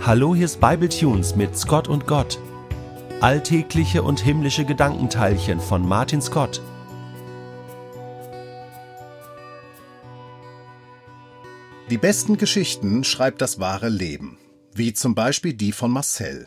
Hallo, 0.00 0.34
hier 0.34 0.44
ist 0.44 0.60
Bible 0.60 0.88
Tunes 0.88 1.34
mit 1.34 1.58
Scott 1.58 1.88
und 1.88 2.06
Gott. 2.06 2.38
Alltägliche 3.20 4.02
und 4.02 4.20
himmlische 4.20 4.64
Gedankenteilchen 4.64 5.60
von 5.60 5.86
Martin 5.86 6.22
Scott. 6.22 6.62
Die 11.90 11.98
besten 11.98 12.38
Geschichten 12.38 13.02
schreibt 13.02 13.42
das 13.42 13.58
wahre 13.58 13.88
Leben, 13.88 14.38
wie 14.72 14.94
zum 14.94 15.14
Beispiel 15.14 15.52
die 15.52 15.72
von 15.72 15.90
Marcel. 15.90 16.46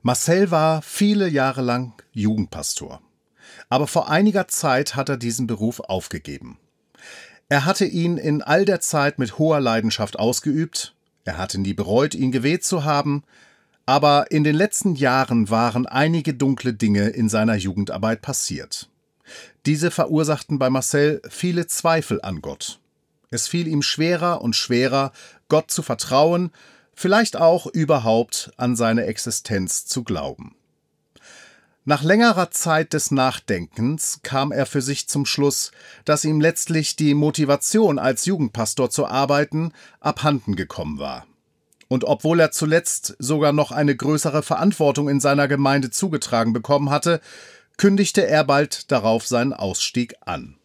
Marcel 0.00 0.50
war 0.50 0.82
viele 0.82 1.28
Jahre 1.28 1.62
lang 1.62 1.94
Jugendpastor. 2.12 3.02
Aber 3.68 3.88
vor 3.88 4.08
einiger 4.08 4.46
Zeit 4.48 4.94
hat 4.94 5.08
er 5.08 5.16
diesen 5.16 5.48
Beruf 5.48 5.80
aufgegeben. 5.80 6.58
Er 7.48 7.64
hatte 7.66 7.84
ihn 7.84 8.16
in 8.16 8.40
all 8.40 8.64
der 8.64 8.80
Zeit 8.80 9.18
mit 9.18 9.36
hoher 9.38 9.60
Leidenschaft 9.60 10.18
ausgeübt, 10.18 10.94
er 11.24 11.38
hatte 11.38 11.58
nie 11.58 11.74
bereut, 11.74 12.14
ihn 12.14 12.32
gewählt 12.32 12.64
zu 12.64 12.84
haben, 12.84 13.22
aber 13.86 14.30
in 14.30 14.44
den 14.44 14.54
letzten 14.54 14.94
Jahren 14.94 15.50
waren 15.50 15.86
einige 15.86 16.34
dunkle 16.34 16.74
Dinge 16.74 17.08
in 17.08 17.28
seiner 17.28 17.54
Jugendarbeit 17.54 18.22
passiert. 18.22 18.88
Diese 19.66 19.90
verursachten 19.90 20.58
bei 20.58 20.70
Marcel 20.70 21.22
viele 21.28 21.66
Zweifel 21.66 22.20
an 22.22 22.42
Gott. 22.42 22.80
Es 23.30 23.48
fiel 23.48 23.66
ihm 23.66 23.82
schwerer 23.82 24.42
und 24.42 24.54
schwerer, 24.54 25.12
Gott 25.48 25.70
zu 25.70 25.82
vertrauen, 25.82 26.50
vielleicht 26.94 27.36
auch 27.36 27.66
überhaupt 27.66 28.52
an 28.56 28.76
seine 28.76 29.06
Existenz 29.06 29.86
zu 29.86 30.04
glauben. 30.04 30.54
Nach 31.84 32.04
längerer 32.04 32.52
Zeit 32.52 32.92
des 32.92 33.10
Nachdenkens 33.10 34.20
kam 34.22 34.52
er 34.52 34.66
für 34.66 34.80
sich 34.80 35.08
zum 35.08 35.26
Schluss, 35.26 35.72
dass 36.04 36.24
ihm 36.24 36.40
letztlich 36.40 36.94
die 36.94 37.12
Motivation 37.14 37.98
als 37.98 38.24
Jugendpastor 38.24 38.88
zu 38.88 39.04
arbeiten 39.06 39.72
abhanden 39.98 40.54
gekommen 40.54 41.00
war. 41.00 41.26
Und 41.88 42.04
obwohl 42.04 42.38
er 42.38 42.52
zuletzt 42.52 43.16
sogar 43.18 43.52
noch 43.52 43.72
eine 43.72 43.96
größere 43.96 44.44
Verantwortung 44.44 45.08
in 45.08 45.18
seiner 45.18 45.48
Gemeinde 45.48 45.90
zugetragen 45.90 46.52
bekommen 46.52 46.88
hatte, 46.88 47.20
kündigte 47.78 48.24
er 48.24 48.44
bald 48.44 48.92
darauf 48.92 49.26
seinen 49.26 49.52
Ausstieg 49.52 50.14
an. 50.24 50.56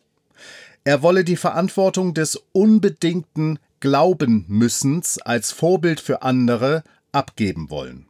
Er 0.84 1.02
wolle 1.02 1.24
die 1.24 1.36
Verantwortung 1.36 2.14
des 2.14 2.40
unbedingten 2.52 3.58
Glaubenmüssens 3.80 5.18
als 5.18 5.52
Vorbild 5.52 6.00
für 6.00 6.22
andere 6.22 6.84
abgeben 7.12 7.72
wollen 7.72 8.07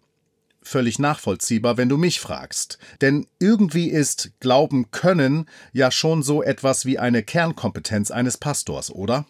völlig 0.68 1.00
nachvollziehbar, 1.00 1.78
wenn 1.78 1.90
du 1.90 1.98
mich 1.98 2.20
fragst. 2.20 2.78
Denn 3.02 3.28
irgendwie 3.40 3.90
ist 3.90 4.32
Glauben 4.40 4.92
können 4.92 5.48
ja 5.74 5.90
schon 5.92 6.22
so 6.22 6.44
etwas 6.44 6.86
wie 6.86 7.00
eine 7.00 7.24
Kernkompetenz 7.24 8.12
eines 8.12 8.38
Pastors, 8.38 8.92
oder? 8.92 9.26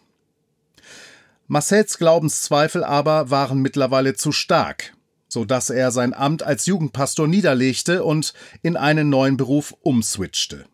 Marcells 1.48 1.98
Glaubenszweifel 1.98 2.84
aber 2.84 3.30
waren 3.30 3.62
mittlerweile 3.62 4.16
zu 4.16 4.34
stark, 4.34 4.94
so 5.30 5.46
dass 5.46 5.70
er 5.70 5.92
sein 5.92 6.14
Amt 6.14 6.44
als 6.44 6.66
Jugendpastor 6.66 7.28
niederlegte 7.28 8.04
und 8.04 8.34
in 8.64 8.76
einen 8.76 9.10
neuen 9.10 9.38
Beruf 9.38 9.74
umswitchte. 9.82 10.66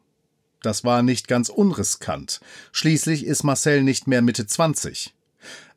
Das 0.64 0.84
war 0.84 1.04
nicht 1.04 1.28
ganz 1.28 1.50
unriskant. 1.50 2.40
Schließlich 2.72 3.26
ist 3.26 3.44
Marcel 3.44 3.84
nicht 3.84 4.08
mehr 4.08 4.24
Mitte 4.24 4.48
20. 4.48 5.14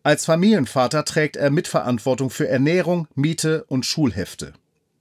Als 0.03 0.25
Familienvater 0.25 1.05
trägt 1.05 1.37
er 1.37 1.51
Mitverantwortung 1.51 2.31
für 2.31 2.49
Ernährung, 2.49 3.09
Miete 3.15 3.65
und 3.65 3.85
Schulhefte 3.85 4.55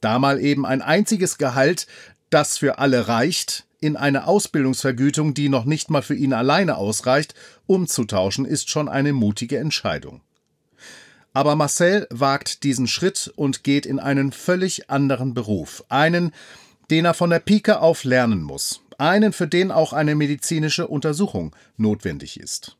da 0.05 0.19
mal 0.19 0.39
eben 0.39 0.67
ein 0.67 0.83
einziges 0.83 1.39
Gehalt, 1.39 1.87
das 2.29 2.59
für 2.59 2.77
alle 2.77 3.07
reicht, 3.07 3.65
in 3.79 3.97
eine 3.97 4.27
Ausbildungsvergütung, 4.27 5.33
die 5.33 5.49
noch 5.49 5.65
nicht 5.65 5.89
mal 5.89 6.03
für 6.03 6.13
ihn 6.13 6.31
alleine 6.31 6.77
ausreicht, 6.77 7.33
umzutauschen, 7.65 8.45
ist 8.45 8.69
schon 8.69 8.87
eine 8.87 9.13
mutige 9.13 9.57
Entscheidung. 9.57 10.21
Aber 11.33 11.55
Marcel 11.55 12.07
wagt 12.11 12.63
diesen 12.63 12.87
Schritt 12.87 13.33
und 13.35 13.63
geht 13.63 13.87
in 13.87 13.99
einen 13.99 14.31
völlig 14.31 14.91
anderen 14.91 15.33
Beruf, 15.33 15.83
einen, 15.89 16.31
den 16.91 17.05
er 17.05 17.15
von 17.15 17.31
der 17.31 17.39
Pike 17.39 17.81
auf 17.81 18.03
lernen 18.03 18.43
muss, 18.43 18.81
einen, 18.99 19.33
für 19.33 19.47
den 19.47 19.71
auch 19.71 19.91
eine 19.91 20.13
medizinische 20.13 20.87
Untersuchung 20.87 21.55
notwendig 21.77 22.39
ist. 22.39 22.77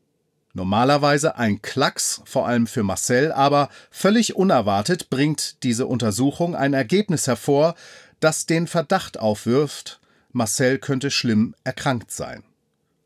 Normalerweise 0.56 1.36
ein 1.36 1.60
Klacks, 1.60 2.22
vor 2.24 2.48
allem 2.48 2.66
für 2.66 2.82
Marcel, 2.82 3.30
aber 3.30 3.68
völlig 3.90 4.36
unerwartet 4.36 5.10
bringt 5.10 5.62
diese 5.62 5.86
Untersuchung 5.86 6.56
ein 6.56 6.72
Ergebnis 6.72 7.26
hervor, 7.26 7.74
das 8.20 8.46
den 8.46 8.66
Verdacht 8.66 9.20
aufwirft, 9.20 10.00
Marcel 10.32 10.78
könnte 10.78 11.10
schlimm 11.10 11.54
erkrankt 11.62 12.10
sein. 12.10 12.42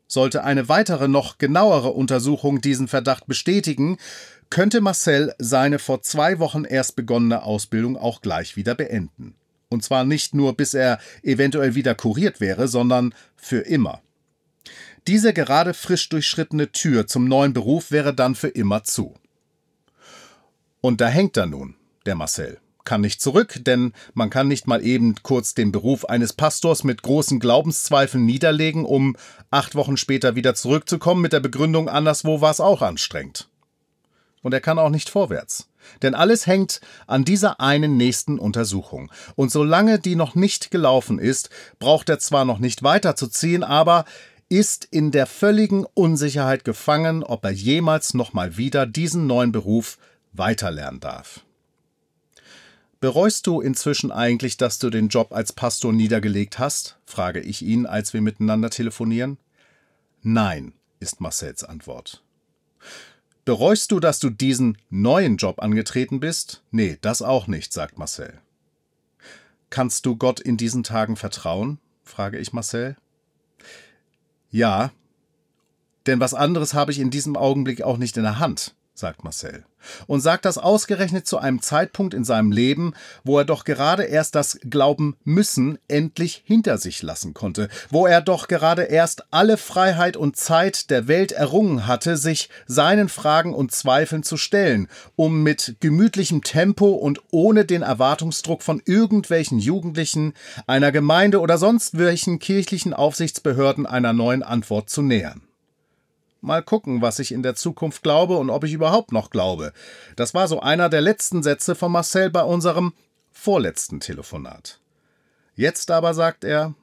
Sollte 0.07 0.45
eine 0.45 0.69
weitere, 0.69 1.09
noch 1.09 1.39
genauere 1.39 1.89
Untersuchung 1.89 2.61
diesen 2.61 2.87
Verdacht 2.87 3.27
bestätigen, 3.27 3.97
könnte 4.49 4.79
Marcel 4.79 5.35
seine 5.37 5.77
vor 5.77 6.01
zwei 6.01 6.39
Wochen 6.39 6.63
erst 6.63 6.95
begonnene 6.95 7.43
Ausbildung 7.43 7.97
auch 7.97 8.21
gleich 8.21 8.55
wieder 8.55 8.75
beenden. 8.75 9.35
Und 9.67 9.83
zwar 9.83 10.05
nicht 10.05 10.33
nur, 10.33 10.55
bis 10.55 10.73
er 10.73 10.99
eventuell 11.21 11.75
wieder 11.75 11.95
kuriert 11.95 12.39
wäre, 12.39 12.69
sondern 12.69 13.13
für 13.35 13.59
immer. 13.59 14.01
Diese 15.07 15.33
gerade 15.33 15.73
frisch 15.73 16.09
durchschrittene 16.09 16.71
Tür 16.71 17.07
zum 17.07 17.25
neuen 17.25 17.53
Beruf 17.53 17.91
wäre 17.91 18.13
dann 18.13 18.35
für 18.35 18.49
immer 18.49 18.83
zu. 18.83 19.15
Und 20.79 21.01
da 21.01 21.07
hängt 21.07 21.37
er 21.37 21.47
nun, 21.47 21.75
der 22.05 22.15
Marcel. 22.15 22.59
Kann 22.83 23.01
nicht 23.01 23.21
zurück, 23.21 23.59
denn 23.61 23.93
man 24.15 24.31
kann 24.31 24.47
nicht 24.47 24.67
mal 24.67 24.83
eben 24.83 25.15
kurz 25.21 25.53
den 25.53 25.71
Beruf 25.71 26.05
eines 26.05 26.33
Pastors 26.33 26.83
mit 26.83 27.03
großen 27.03 27.39
Glaubenszweifeln 27.39 28.25
niederlegen, 28.25 28.85
um 28.85 29.15
acht 29.51 29.75
Wochen 29.75 29.97
später 29.97 30.35
wieder 30.35 30.55
zurückzukommen 30.55 31.21
mit 31.21 31.33
der 31.33 31.39
Begründung, 31.39 31.89
anderswo 31.89 32.41
war 32.41 32.49
es 32.49 32.59
auch 32.59 32.81
anstrengend. 32.81 33.49
Und 34.41 34.53
er 34.53 34.61
kann 34.61 34.79
auch 34.79 34.89
nicht 34.89 35.09
vorwärts. 35.09 35.67
Denn 36.01 36.15
alles 36.15 36.47
hängt 36.47 36.81
an 37.07 37.25
dieser 37.25 37.59
einen 37.59 37.97
nächsten 37.97 38.39
Untersuchung. 38.39 39.11
Und 39.35 39.51
solange 39.51 39.99
die 39.99 40.15
noch 40.15 40.35
nicht 40.35 40.71
gelaufen 40.71 41.19
ist, 41.19 41.49
braucht 41.79 42.09
er 42.09 42.19
zwar 42.19 42.45
noch 42.45 42.59
nicht 42.59 42.83
weiterzuziehen, 42.83 43.63
aber 43.63 44.05
ist 44.51 44.85
in 44.91 45.11
der 45.11 45.27
völligen 45.27 45.85
Unsicherheit 45.93 46.65
gefangen, 46.65 47.23
ob 47.23 47.45
er 47.45 47.51
jemals 47.51 48.13
nochmal 48.13 48.57
wieder 48.57 48.85
diesen 48.85 49.25
neuen 49.25 49.53
Beruf 49.53 49.97
weiterlernen 50.33 50.99
darf. 50.99 51.45
Bereust 52.99 53.47
du 53.47 53.61
inzwischen 53.61 54.11
eigentlich, 54.11 54.57
dass 54.57 54.77
du 54.77 54.89
den 54.89 55.07
Job 55.07 55.31
als 55.31 55.53
Pastor 55.53 55.93
niedergelegt 55.93 56.59
hast? 56.59 56.97
frage 57.05 57.39
ich 57.39 57.61
ihn, 57.61 57.85
als 57.85 58.13
wir 58.13 58.19
miteinander 58.19 58.69
telefonieren. 58.69 59.37
Nein, 60.21 60.73
ist 60.99 61.21
Marcells 61.21 61.63
Antwort. 61.63 62.21
Bereust 63.45 63.93
du, 63.93 64.01
dass 64.01 64.19
du 64.19 64.29
diesen 64.29 64.77
neuen 64.89 65.37
Job 65.37 65.61
angetreten 65.61 66.19
bist? 66.19 66.61
Nee, 66.71 66.97
das 66.99 67.21
auch 67.21 67.47
nicht, 67.47 67.71
sagt 67.71 67.97
Marcel. 67.97 68.33
Kannst 69.69 70.05
du 70.05 70.17
Gott 70.17 70.41
in 70.41 70.57
diesen 70.57 70.83
Tagen 70.83 71.15
vertrauen? 71.15 71.79
frage 72.03 72.37
ich 72.37 72.51
Marcel. 72.51 72.97
Ja, 74.51 74.91
denn 76.05 76.19
was 76.19 76.33
anderes 76.33 76.73
habe 76.73 76.91
ich 76.91 76.99
in 76.99 77.09
diesem 77.09 77.35
Augenblick 77.35 77.81
auch 77.81 77.97
nicht 77.97 78.17
in 78.17 78.23
der 78.23 78.39
Hand 78.39 78.75
sagt 78.93 79.23
Marcel. 79.23 79.65
Und 80.05 80.21
sagt 80.21 80.45
das 80.45 80.59
ausgerechnet 80.59 81.25
zu 81.25 81.39
einem 81.39 81.61
Zeitpunkt 81.61 82.13
in 82.13 82.23
seinem 82.23 82.51
Leben, 82.51 82.93
wo 83.23 83.39
er 83.39 83.45
doch 83.45 83.63
gerade 83.63 84.03
erst 84.03 84.35
das 84.35 84.59
Glauben 84.69 85.17
müssen 85.23 85.79
endlich 85.87 86.43
hinter 86.45 86.77
sich 86.77 87.01
lassen 87.01 87.33
konnte, 87.33 87.67
wo 87.89 88.05
er 88.05 88.21
doch 88.21 88.47
gerade 88.47 88.83
erst 88.83 89.25
alle 89.31 89.57
Freiheit 89.57 90.17
und 90.17 90.37
Zeit 90.37 90.91
der 90.91 91.07
Welt 91.07 91.31
errungen 91.31 91.87
hatte, 91.87 92.15
sich 92.15 92.49
seinen 92.67 93.09
Fragen 93.09 93.55
und 93.55 93.71
Zweifeln 93.71 94.21
zu 94.21 94.37
stellen, 94.37 94.87
um 95.15 95.41
mit 95.41 95.77
gemütlichem 95.79 96.43
Tempo 96.43 96.91
und 96.91 97.21
ohne 97.31 97.65
den 97.65 97.81
Erwartungsdruck 97.81 98.61
von 98.61 98.81
irgendwelchen 98.85 99.57
Jugendlichen, 99.57 100.33
einer 100.67 100.91
Gemeinde 100.91 101.39
oder 101.39 101.57
sonst 101.57 101.97
welchen 101.97 102.37
kirchlichen 102.37 102.93
Aufsichtsbehörden 102.93 103.87
einer 103.87 104.13
neuen 104.13 104.43
Antwort 104.43 104.89
zu 104.89 105.01
nähern. 105.01 105.41
Mal 106.41 106.63
gucken, 106.63 107.03
was 107.03 107.19
ich 107.19 107.31
in 107.31 107.43
der 107.43 107.53
Zukunft 107.53 108.01
glaube 108.01 108.37
und 108.37 108.49
ob 108.49 108.63
ich 108.63 108.73
überhaupt 108.73 109.11
noch 109.11 109.29
glaube. 109.29 109.73
Das 110.15 110.33
war 110.33 110.47
so 110.47 110.59
einer 110.59 110.89
der 110.89 111.01
letzten 111.01 111.43
Sätze 111.43 111.75
von 111.75 111.91
Marcel 111.91 112.31
bei 112.31 112.43
unserem 112.43 112.93
vorletzten 113.31 113.99
Telefonat. 113.99 114.79
Jetzt 115.55 115.91
aber 115.91 116.15
sagt 116.15 116.43
er, 116.43 116.73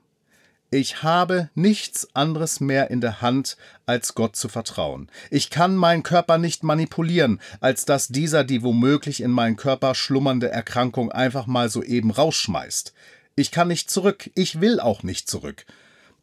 ich 0.71 1.03
habe 1.03 1.49
nichts 1.55 2.15
anderes 2.15 2.61
mehr 2.61 2.91
in 2.91 3.01
der 3.01 3.21
Hand, 3.21 3.57
als 3.87 4.15
Gott 4.15 4.37
zu 4.37 4.49
vertrauen. 4.49 5.11
Ich 5.31 5.51
kann 5.51 5.75
meinen 5.75 6.03
Körper 6.05 6.39
nicht 6.39 6.63
manipulieren, 6.63 7.41
als 7.61 7.85
dass 7.85 8.09
dieser 8.09 8.45
die 8.45 8.63
womöglich 8.63 9.23
in 9.23 9.31
meinen 9.33 9.57
Körper 9.57 9.95
schlummernde 9.95 10.51
Erkrankung 10.51 11.11
einfach 11.11 11.47
mal 11.47 11.69
so 11.69 11.83
eben 11.83 12.11
rausschmeißt. 12.11 12.93
Ich 13.35 13.51
kann 13.51 13.69
nicht 13.69 13.91
zurück, 13.91 14.31
ich 14.35 14.61
will 14.61 14.79
auch 14.79 15.03
nicht 15.03 15.29
zurück. 15.29 15.65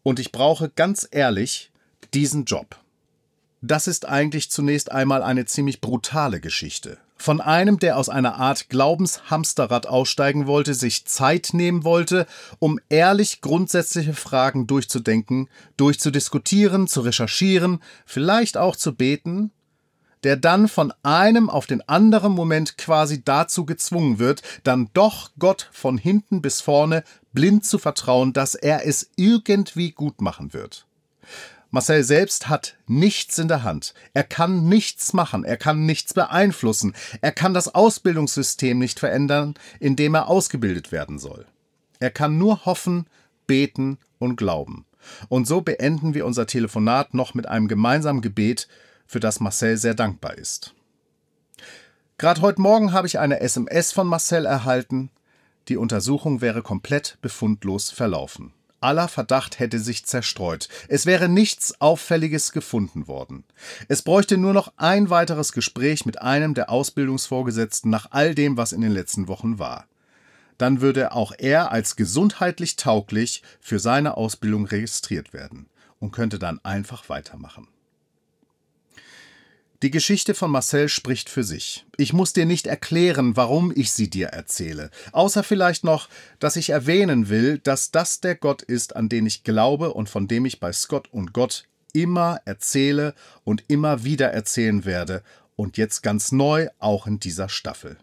Und 0.04 0.20
ich 0.20 0.32
brauche 0.32 0.70
ganz 0.70 1.08
ehrlich 1.12 1.72
diesen 2.14 2.46
Job. 2.46 2.78
Das 3.68 3.88
ist 3.88 4.08
eigentlich 4.08 4.52
zunächst 4.52 4.92
einmal 4.92 5.24
eine 5.24 5.46
ziemlich 5.46 5.82
brutale 5.82 6.40
Geschichte. 6.40 7.00
Von 7.18 7.42
einem, 7.42 7.80
der 7.80 7.98
aus 7.98 8.10
einer 8.10 8.36
Art 8.36 8.70
Glaubenshamsterrad 8.70 9.88
aussteigen 9.88 10.46
wollte, 10.46 10.76
sich 10.76 11.06
Zeit 11.08 11.50
nehmen 11.54 11.84
wollte, 11.84 12.28
um 12.60 12.80
ehrlich 12.90 13.42
grundsätzliche 13.42 14.14
Fragen 14.14 14.68
durchzudenken, 14.68 15.50
durchzudiskutieren, 15.78 16.86
zu 16.88 17.02
recherchieren, 17.02 17.80
vielleicht 18.06 18.56
auch 18.56 18.76
zu 18.76 18.94
beten, 18.94 19.50
der 20.24 20.36
dann 20.38 20.68
von 20.68 20.94
einem 21.02 21.50
auf 21.50 21.66
den 21.66 21.82
anderen 21.90 22.34
Moment 22.34 22.78
quasi 22.78 23.24
dazu 23.24 23.66
gezwungen 23.66 24.20
wird, 24.20 24.44
dann 24.64 24.92
doch 24.94 25.32
Gott 25.40 25.70
von 25.72 25.98
hinten 25.98 26.44
bis 26.44 26.62
vorne 26.62 27.04
blind 27.34 27.66
zu 27.66 27.80
vertrauen, 27.80 28.32
dass 28.32 28.54
er 28.54 28.86
es 28.86 29.10
irgendwie 29.16 29.92
gut 29.92 30.22
machen 30.22 30.54
wird. 30.54 30.86
Marcel 31.76 32.06
selbst 32.06 32.48
hat 32.48 32.78
nichts 32.88 33.38
in 33.38 33.50
der 33.50 33.64
Hand. 33.64 33.94
Er 34.14 34.24
kann 34.24 34.70
nichts 34.70 35.12
machen, 35.12 35.44
er 35.44 35.58
kann 35.58 35.86
nichts 35.86 36.14
beeinflussen, 36.14 36.96
er 37.20 37.34
kann 37.34 37.54
das 37.54 37.76
Ausbildungssystem 37.76 38.80
nicht 38.80 38.98
verändern, 38.98 39.56
in 39.82 39.98
dem 39.98 40.16
er 40.16 40.30
ausgebildet 40.30 40.94
werden 40.94 41.20
soll. 41.20 41.46
Er 42.00 42.12
kann 42.12 42.38
nur 42.38 42.66
hoffen, 42.66 43.08
beten 43.46 43.98
und 44.20 44.38
glauben. 44.38 44.86
Und 45.28 45.48
so 45.48 45.60
beenden 45.60 46.14
wir 46.14 46.26
unser 46.26 46.48
Telefonat 46.48 47.14
noch 47.14 47.34
mit 47.34 47.46
einem 47.46 47.68
gemeinsamen 47.68 48.22
Gebet, 48.22 48.70
für 49.06 49.20
das 49.20 49.42
Marcel 49.42 49.76
sehr 49.76 49.96
dankbar 49.96 50.38
ist. 50.38 50.74
Gerade 52.18 52.40
heute 52.40 52.62
Morgen 52.62 52.94
habe 52.94 53.08
ich 53.08 53.20
eine 53.20 53.42
SMS 53.42 53.92
von 53.92 54.08
Marcel 54.08 54.46
erhalten. 54.46 55.10
Die 55.68 55.76
Untersuchung 55.76 56.40
wäre 56.40 56.62
komplett 56.62 57.18
befundlos 57.22 57.92
verlaufen. 57.92 58.54
Aller 58.86 59.08
Verdacht 59.08 59.58
hätte 59.58 59.80
sich 59.80 60.06
zerstreut. 60.06 60.70
Es 60.88 61.08
wäre 61.08 61.28
nichts 61.28 61.82
Auffälliges 61.82 62.52
gefunden 62.52 63.08
worden. 63.08 63.44
Es 63.88 64.04
bräuchte 64.04 64.38
nur 64.38 64.54
noch 64.54 64.74
ein 64.78 65.10
weiteres 65.10 65.54
Gespräch 65.54 66.06
mit 66.06 66.22
einem 66.22 66.54
der 66.54 66.70
Ausbildungsvorgesetzten 66.70 67.90
nach 67.90 68.12
all 68.12 68.36
dem, 68.36 68.58
was 68.58 68.74
in 68.74 68.82
den 68.82 68.92
letzten 68.92 69.28
Wochen 69.28 69.58
war. 69.58 69.88
Dann 70.60 70.82
würde 70.82 71.14
auch 71.14 71.34
er 71.36 71.72
als 71.72 71.96
gesundheitlich 71.96 72.76
tauglich 72.76 73.42
für 73.60 73.80
seine 73.80 74.18
Ausbildung 74.18 74.68
registriert 74.68 75.34
werden 75.34 75.68
und 76.00 76.12
könnte 76.12 76.38
dann 76.38 76.64
einfach 76.64 77.10
weitermachen. 77.10 77.68
Die 79.86 79.92
Geschichte 79.92 80.34
von 80.34 80.50
Marcel 80.50 80.90
spricht 80.90 81.30
für 81.30 81.44
sich. 81.44 81.86
Ich 81.96 82.12
muss 82.12 82.34
dir 82.34 82.48
nicht 82.48 82.66
erklären, 82.66 83.38
warum 83.38 83.72
ich 83.76 83.92
sie 83.92 84.10
dir 84.10 84.30
erzähle, 84.30 84.90
außer 85.12 85.44
vielleicht 85.44 85.84
noch, 85.84 86.10
dass 86.40 86.56
ich 86.56 86.72
erwähnen 86.72 87.30
will, 87.30 87.60
dass 87.60 87.92
das 87.92 88.20
der 88.20 88.34
Gott 88.34 88.64
ist, 88.64 88.96
an 88.96 89.10
den 89.10 89.28
ich 89.28 89.44
glaube 89.44 89.94
und 89.94 90.10
von 90.10 90.28
dem 90.28 90.48
ich 90.48 90.60
bei 90.60 90.74
Scott 90.74 91.08
und 91.12 91.34
Gott 91.34 91.68
immer 91.94 92.40
erzähle 92.46 93.14
und 93.44 93.66
immer 93.68 94.04
wieder 94.04 94.32
erzählen 94.32 94.86
werde 94.86 95.22
und 95.56 95.78
jetzt 95.78 96.02
ganz 96.02 96.32
neu 96.32 96.68
auch 96.80 97.06
in 97.06 97.20
dieser 97.20 97.48
Staffel. 97.48 97.98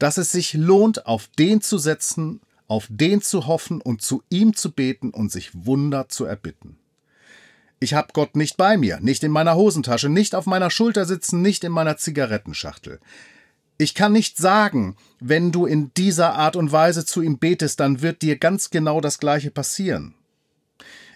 Dass 0.00 0.18
es 0.18 0.32
sich 0.32 0.54
lohnt, 0.54 1.06
auf 1.06 1.28
den 1.38 1.60
zu 1.60 1.78
setzen, 1.78 2.40
auf 2.66 2.88
den 2.90 3.22
zu 3.22 3.46
hoffen 3.46 3.80
und 3.80 4.02
zu 4.02 4.24
ihm 4.28 4.56
zu 4.56 4.72
beten 4.72 5.10
und 5.10 5.30
sich 5.30 5.50
Wunder 5.54 6.08
zu 6.08 6.24
erbitten. 6.24 6.78
Ich 7.82 7.94
hab 7.94 8.12
Gott 8.12 8.36
nicht 8.36 8.56
bei 8.56 8.76
mir, 8.76 9.00
nicht 9.00 9.24
in 9.24 9.32
meiner 9.32 9.56
Hosentasche, 9.56 10.08
nicht 10.08 10.36
auf 10.36 10.46
meiner 10.46 10.70
Schulter 10.70 11.04
sitzen, 11.04 11.42
nicht 11.42 11.64
in 11.64 11.72
meiner 11.72 11.96
Zigarettenschachtel. 11.96 13.00
Ich 13.76 13.96
kann 13.96 14.12
nicht 14.12 14.36
sagen, 14.36 14.94
wenn 15.18 15.50
du 15.50 15.66
in 15.66 15.92
dieser 15.96 16.34
Art 16.34 16.54
und 16.54 16.70
Weise 16.70 17.04
zu 17.04 17.22
ihm 17.22 17.38
betest, 17.38 17.80
dann 17.80 18.00
wird 18.00 18.22
dir 18.22 18.38
ganz 18.38 18.70
genau 18.70 19.00
das 19.00 19.18
gleiche 19.18 19.50
passieren. 19.50 20.14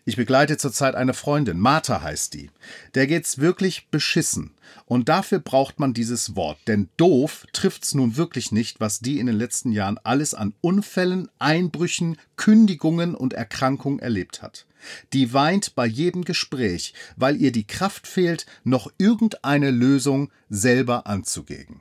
Ich 0.08 0.14
begleite 0.14 0.56
zurzeit 0.56 0.94
eine 0.94 1.14
Freundin, 1.14 1.58
Martha 1.58 2.00
heißt 2.00 2.32
die. 2.35 2.49
Der 2.94 3.08
geht's 3.08 3.38
wirklich 3.38 3.88
beschissen. 3.91 4.55
Und 4.85 5.08
dafür 5.08 5.41
braucht 5.41 5.81
man 5.81 5.94
dieses 5.94 6.37
Wort, 6.37 6.58
denn 6.69 6.88
doof 6.97 7.44
trifft's 7.53 7.93
nun 7.93 8.17
wirklich 8.17 8.53
nicht, 8.53 8.79
was 8.79 9.00
die 9.00 9.19
in 9.19 9.26
den 9.26 9.35
letzten 9.35 9.73
Jahren 9.73 9.99
alles 10.05 10.32
an 10.32 10.55
Unfällen, 10.61 11.29
Einbrüchen, 11.41 12.19
Kündigungen 12.37 13.17
und 13.17 13.32
Erkrankungen 13.32 13.99
erlebt 13.99 14.43
hat. 14.43 14.67
Die 15.12 15.32
weint 15.32 15.75
bei 15.75 15.87
jedem 15.87 16.25
Gespräch, 16.25 16.94
weil 17.17 17.43
ihr 17.43 17.50
die 17.50 17.67
Kraft 17.67 18.06
fehlt, 18.06 18.47
noch 18.62 18.93
irgendeine 18.99 19.73
Lösung 19.73 20.31
selber 20.49 21.09
anzugehen. 21.09 21.81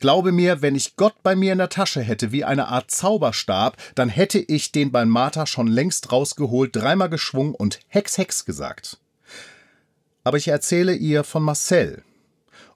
Glaube 0.00 0.30
mir, 0.30 0.62
wenn 0.62 0.76
ich 0.76 0.94
Gott 0.94 1.14
bei 1.22 1.34
mir 1.34 1.52
in 1.52 1.58
der 1.58 1.70
Tasche 1.70 2.00
hätte, 2.00 2.30
wie 2.30 2.44
eine 2.44 2.68
Art 2.68 2.90
Zauberstab, 2.90 3.76
dann 3.96 4.08
hätte 4.08 4.38
ich 4.38 4.70
den 4.70 4.92
bei 4.92 5.04
Martha 5.04 5.44
schon 5.46 5.66
längst 5.66 6.12
rausgeholt, 6.12 6.74
dreimal 6.76 7.10
geschwungen 7.10 7.54
und 7.54 7.80
Hex 7.88 8.16
Hex 8.16 8.44
gesagt. 8.44 8.98
Aber 10.22 10.36
ich 10.36 10.48
erzähle 10.48 10.94
ihr 10.94 11.24
von 11.24 11.42
Marcel 11.42 12.04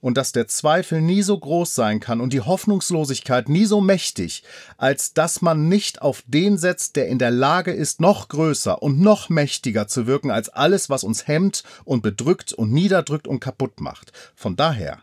und 0.01 0.17
dass 0.17 0.33
der 0.33 0.49
Zweifel 0.49 1.01
nie 1.01 1.23
so 1.23 1.39
groß 1.39 1.77
sein 1.77 2.01
kann 2.01 2.21
und 2.21 2.33
die 2.33 2.41
Hoffnungslosigkeit 2.41 3.49
nie 3.49 3.67
so 3.67 3.81
mächtig, 3.81 4.43
als 4.77 5.15
dass 5.15 5.43
man 5.43 5.69
nicht 5.69 6.03
auf 6.03 6.25
den 6.27 6.59
setzt, 6.59 6.97
der 6.97 7.07
in 7.07 7.21
der 7.21 7.31
Lage 7.31 7.73
ist, 7.73 8.01
noch 8.01 8.29
größer 8.29 8.83
und 8.83 9.01
noch 9.01 9.29
mächtiger 9.29 9.87
zu 9.87 10.09
wirken 10.09 10.33
als 10.33 10.49
alles, 10.49 10.91
was 10.91 11.05
uns 11.05 11.29
hemmt 11.29 11.63
und 11.85 12.03
bedrückt 12.03 12.53
und 12.53 12.73
niederdrückt 12.73 13.29
und 13.29 13.39
kaputt 13.39 13.81
macht. 13.81 14.13
Von 14.35 14.57
daher 14.57 14.99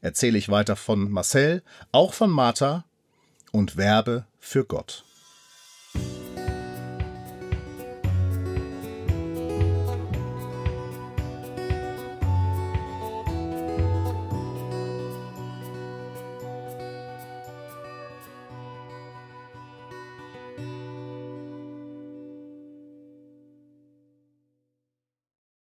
erzähle 0.00 0.38
ich 0.38 0.48
weiter 0.48 0.76
von 0.76 1.10
Marcel, 1.10 1.62
auch 1.92 2.14
von 2.14 2.30
Martha 2.30 2.84
und 3.52 3.76
werbe 3.76 4.26
für 4.38 4.64
Gott. 4.64 5.04